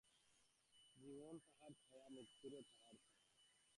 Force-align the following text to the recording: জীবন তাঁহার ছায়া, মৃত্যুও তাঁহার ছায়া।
জীবন 0.97 1.35
তাঁহার 1.39 1.73
ছায়া, 1.81 2.07
মৃত্যুও 2.09 2.59
তাঁহার 2.69 2.95
ছায়া। 3.03 3.27